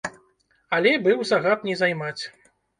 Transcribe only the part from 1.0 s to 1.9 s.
быў загад не